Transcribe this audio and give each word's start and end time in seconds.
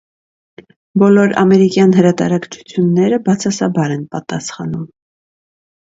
Բոլոր 1.03 1.35
ամերիկյան 1.41 1.93
հրատարակչությունները 1.99 3.23
բացասաբար 3.31 3.97
են 4.01 4.05
պատասխանում։ 4.17 4.93